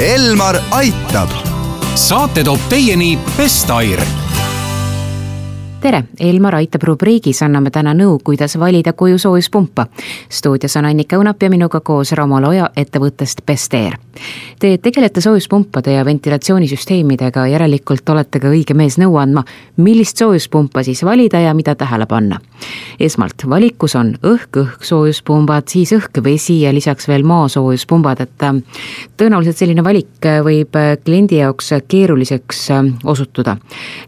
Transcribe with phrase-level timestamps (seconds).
[0.00, 1.30] Elmar aitab.
[1.96, 4.25] saate toob teieni Bestair
[5.86, 9.86] tere, Elmar aitab rubriigis anname täna nõu, kuidas valida koju soojuspumpa.
[10.28, 13.94] stuudios on Annika Õunap ja minuga koos Ramo Loja ettevõttest Bestair.
[14.58, 19.44] Te tegelete soojuspumpade ja ventilatsioonisüsteemidega, järelikult olete ka õige mees nõu andma,
[19.76, 22.40] millist soojuspumpa siis valida ja mida tähele panna.
[23.00, 28.54] esmalt valikus on õhk-õhk soojuspumbad, siis õhk-vesi ja lisaks veel maasoojuspunbad, et äh,
[29.16, 32.68] tõenäoliselt selline valik äh, võib äh, kliendi jaoks keeruliseks
[33.04, 33.56] osutuda.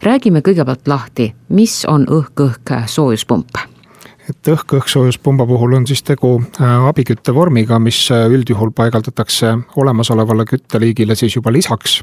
[0.03, 3.57] räägime kõigepealt lahti mis on õhk-õhk soojuspump?
[4.29, 11.37] et õhk-õhksoojuspumba puhul on siis tegu äh, abiküttevormiga, mis äh, üldjuhul paigaldatakse olemasolevale kütteliigile siis
[11.39, 11.99] juba lisaks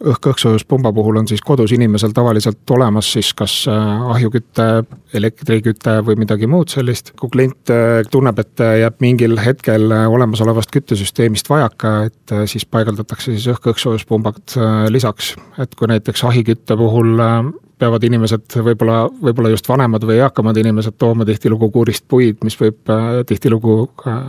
[0.00, 4.68] õhk-õhksoojuspumba puhul on siis kodus inimesel tavaliselt olemas siis kas äh, ahjuküte,
[5.16, 7.12] elektriküte või midagi muud sellist.
[7.20, 7.72] kui klient
[8.10, 14.56] tunneb, et jääb mingil hetkel olemasolevast küttesüsteemist vajaka, et siis paigaldatakse siis õhk-õhksoojuspumbat
[14.88, 15.34] lisaks.
[15.58, 17.20] et kui näiteks ahikütte puhul
[17.80, 22.92] peavad inimesed võib-olla, võib-olla just vanemad või eakamad inimesed tooma tihtilugu kuurist puid, mis võib
[22.92, 23.76] äh, tihtilugu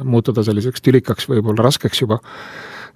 [0.07, 2.21] muutuda selliseks tülikaks, võib-olla raskeks juba.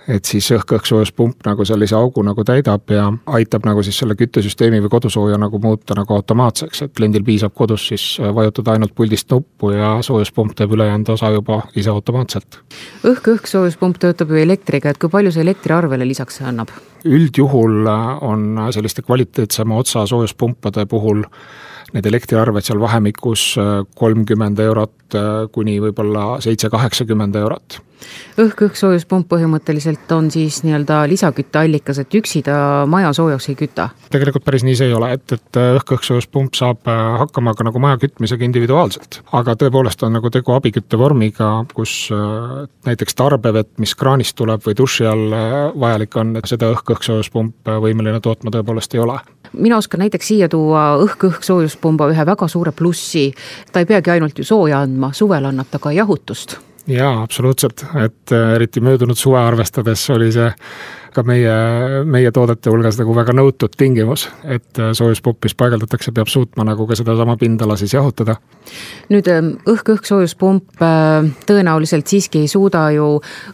[0.08, 4.92] et siis õhk-õhksoojuspump nagu sellise augu nagu täidab ja aitab nagu siis selle küttesüsteemi või
[4.94, 9.72] kodusooja nagu muuta nagu automaatseks, et kliendil piisab kodus siis äh, vajutada ainult puldist nuppu
[9.74, 12.62] ja soojuspump teeb ülejäänud osa juba ise automaatselt.
[13.04, 16.74] õhk-õhksoojuspump töötab ju elektriga, et kui palju see elektriarvele lisaks annab?
[17.06, 17.88] Üldjuhul
[18.22, 21.24] on selliste kvaliteetsema otsa soojuspumpade puhul
[21.94, 23.54] need elektriarved seal vahemikus
[23.96, 25.18] kolmkümmend eurot
[25.54, 27.80] kuni võib-olla seitse-kaheksakümmend eurot
[28.36, 32.58] õhk-õhksoojuspump põhimõtteliselt on siis nii-öelda lisakütteallikas, et üksi ta
[32.90, 33.90] maja soojaks ei küta?
[34.12, 38.00] tegelikult päris nii see ei ole, et, et õhk-õhksoojuspump saab äh, hakkama ka nagu maja
[38.02, 39.22] kütmisega individuaalselt.
[39.40, 45.08] aga tõepoolest on nagu tegu abiküttevormiga, kus äh, näiteks tarbevett, mis kraanist tuleb või duši
[45.10, 49.20] all äh, vajalik on, et seda õhk-õhksoojuspump võimeline tootma tõepoolest ei ole
[49.60, 50.98] mina oskan näiteks siia tuua
[51.76, 53.34] õhk-õhksoojuspumba ühe väga suure plussi.
[53.72, 58.32] ta ei peagi ainult ju sooja andma, suvel annab ta ka jahutust jaa, absoluutselt, et
[58.32, 60.52] äh, eriti möödunud suve arvestades oli see
[61.16, 61.54] ka meie,
[62.10, 66.88] meie toodete hulgas nagu väga nõutud tingimus, et äh, soojuspupp, mis paigaldatakse, peab suutma nagu
[66.90, 68.38] ka sedasama pindala siis jahutada.
[69.10, 73.10] nüüd ähm, õhk-õhk soojuspump äh, tõenäoliselt siiski ei suuda ju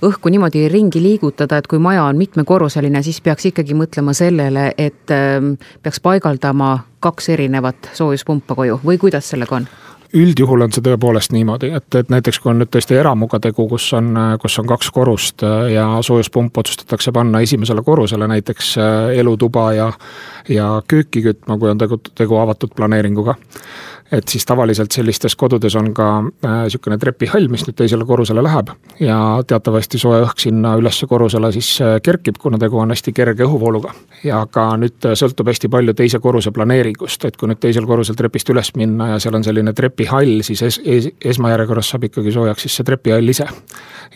[0.08, 5.14] õhku niimoodi ringi liigutada, et kui maja on mitmekorruseline, siis peaks ikkagi mõtlema sellele, et
[5.14, 9.70] ähm, peaks paigaldama kaks erinevat soojuspumpa koju või kuidas sellega on?
[10.18, 13.88] Üldjuhul on see tõepoolest niimoodi, et, et näiteks kui on nüüd tõesti eramuga tegu, kus
[13.98, 14.12] on,
[14.42, 19.92] kus on kaks korrust äh, ja soojuspump otsustatakse panna esimesele korrusele näiteks äh, elutuba ja,
[20.50, 23.38] ja kööki kütma, kui on tegu, tegu avatud planeeringuga
[24.12, 28.74] et siis tavaliselt sellistes kodudes on ka niisugune äh, trepihall, mis nüüd teisele korrusele läheb
[29.00, 29.18] ja
[29.48, 33.94] teatavasti soe õhk sinna ülesse korrusele siis äh, kerkib, kuna tegu on hästi kerge õhuvooluga.
[34.28, 38.20] ja ka nüüd äh, sõltub hästi palju teise korruse planeeringust, et kui nüüd teisel korrusel
[38.20, 42.68] trepist üles minna ja seal on selline trepihall, siis es, es, esmajärjekorras saab ikkagi soojaks
[42.68, 43.48] siis see trepihall ise.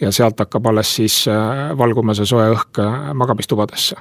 [0.01, 1.23] ja sealt hakkab alles siis
[1.77, 2.83] valguma see soe õhk
[3.15, 3.95] magamistubadesse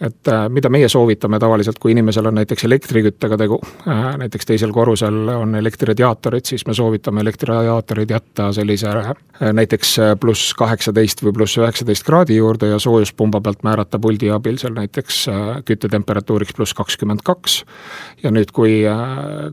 [0.00, 4.72] et äh, mida meie soovitame tavaliselt, kui inimesel on näiteks elektriküttega tegu, äh, näiteks teisel
[4.72, 9.12] korrusel on elektriradiaatorid, siis me soovitame elektriradiaatorid jätta sellise äh,
[9.52, 14.72] näiteks pluss kaheksateist või pluss üheksateist kraadi juurde ja soojuspumba pealt määrata puldi abil seal
[14.76, 15.20] näiteks
[15.68, 17.64] küttetemperatuuriks pluss kakskümmend kaks.
[18.22, 18.82] ja nüüd, kui,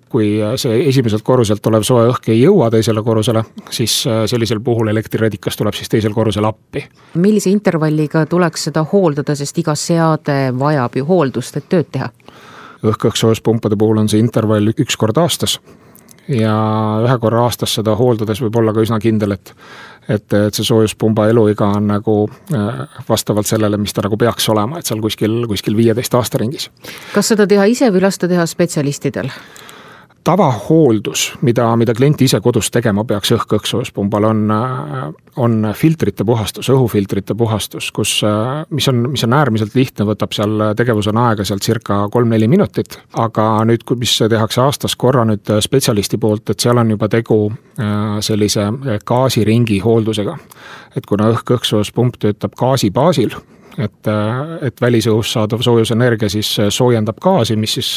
[0.10, 0.28] kui
[0.60, 5.76] see esimeselt korruselt tulev soe õhk ei jõua teisele korrusele, siis sellisel puhul elektriradikas tuleb
[5.76, 6.84] siis teisel korrusel appi.
[7.16, 12.12] millise intervalliga tuleks seda hooldada, sest iga seade vajab ju hooldust, et tööd teha?
[12.86, 15.58] õhk-õhkssoojuspumpade puhul on see intervall üks kord aastas
[16.30, 16.54] ja
[17.06, 19.54] ühe korra aastas seda hooldades võib olla ka üsna kindel, et
[20.08, 22.18] et, et see soojuspumba eluiga on nagu
[22.56, 26.70] äh, vastavalt sellele, mis ta nagu peaks olema, et seal kuskil, kuskil viieteist aasta ringis.
[27.14, 29.32] kas seda teha ise või lasta teha spetsialistidel?
[30.28, 34.42] Tavahooldus, mida, mida klient ise kodus tegema peaks õhk-õhkssoojuspumbal, on,
[35.40, 38.18] on filtrite puhastus, õhufiltrite puhastus, kus,
[38.76, 43.00] mis on, mis on äärmiselt lihtne, võtab seal tegevusena aega seal circa kolm-neli minutit.
[43.16, 48.18] aga nüüd, mis tehakse aastas korra nüüd spetsialisti poolt, et seal on juba tegu äh,
[48.20, 48.68] sellise
[49.08, 50.38] gaasiringi hooldusega.
[50.96, 53.36] et kuna õhk-õhksoojuspump töötab gaasi baasil
[53.78, 54.10] et,
[54.62, 57.92] et välisõhust saadav soojusenergia siis soojendab gaasi, mis siis,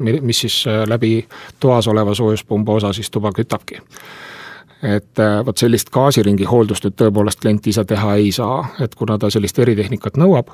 [0.00, 1.26] mis siis läbi
[1.60, 3.82] toas oleva soojuspumba osa siis tuba kütabki
[4.82, 9.30] et vot sellist gaasiringi hooldust nüüd tõepoolest klient ise teha ei saa, et kuna ta
[9.32, 10.52] sellist eritehnikat nõuab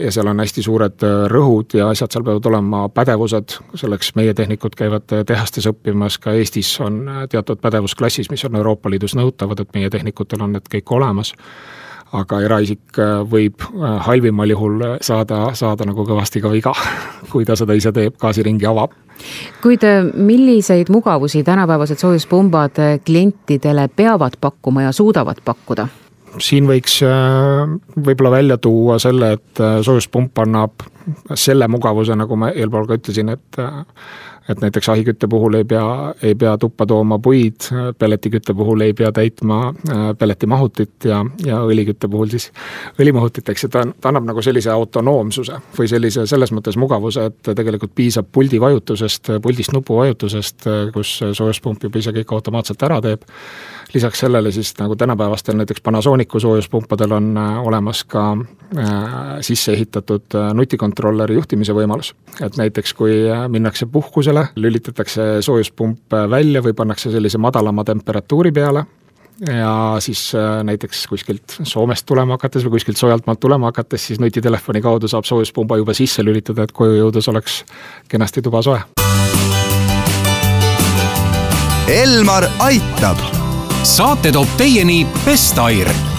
[0.00, 4.76] ja seal on hästi suured rõhud ja asjad, seal peavad olema pädevused, selleks meie tehnikud
[4.76, 9.90] käivad tehastes õppimas, ka Eestis on teatud pädevusklassis, mis on Euroopa Liidus nõutavad, et meie
[9.92, 11.34] tehnikutel on need kõik olemas
[12.12, 12.98] aga eraisik
[13.30, 13.62] võib
[14.06, 16.74] halvimal juhul saada, saada nagu kõvasti ka viga,
[17.32, 18.96] kui ta seda ise teeb, gaasiringi avab
[19.60, 19.84] kuid
[20.16, 25.88] milliseid mugavusi tänapäevased soojuspumbad klientidele peavad pakkuma ja suudavad pakkuda?
[26.38, 27.00] siin võiks
[28.06, 30.84] võib-olla välja tuua selle, et soojuspump annab
[31.34, 33.58] selle mugavuse, nagu ma eelpool ka ütlesin, et
[34.48, 39.12] et näiteks ahikütte puhul ei pea, ei pea tuppa tooma puid, pelletikütte puhul ei pea
[39.12, 42.50] täitma äh, pelletimahutit ja, ja õlikütte puhul siis
[43.00, 47.52] õlimahutit, eks ju, ta, ta annab nagu sellise autonoomsuse või sellise selles mõttes mugavuse, et
[47.54, 53.28] tegelikult piisab puldi vajutusest, puldist nupu vajutusest, kus soojuspump juba ise kõik automaatselt ära teeb.
[53.94, 58.36] Lisaks sellele siis nagu tänapäevastel näiteks Panasonicu soojuspumpadel on äh, olemas ka
[58.78, 58.94] äh,
[59.40, 62.14] sisse ehitatud nutikontrolleri juhtimise võimalus.
[62.40, 68.86] et näiteks, kui minnakse puhkusele, lülitatakse soojuspump välja või pannakse sellise madalama temperatuuri peale
[69.48, 74.20] ja siis äh, näiteks kuskilt Soomest tulema hakates või kuskilt soojalt maalt tulema hakates, siis
[74.20, 77.62] nutitelefoni kaudu saab soojuspumba juba sisse lülitada, et koju jõudes oleks
[78.08, 78.82] kenasti tuba soe.
[81.90, 83.39] Elmar aitab.
[83.82, 86.09] Saate toob teieni Best Air